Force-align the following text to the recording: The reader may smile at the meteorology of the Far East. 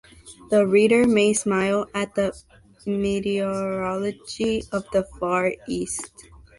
The 0.49 0.65
reader 0.65 1.05
may 1.07 1.31
smile 1.33 1.85
at 1.93 2.15
the 2.15 2.33
meteorology 2.87 4.63
of 4.71 4.85
the 4.91 5.03
Far 5.19 5.53
East. 5.67 6.09